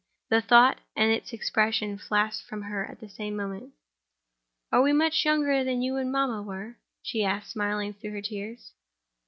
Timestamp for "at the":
2.87-3.07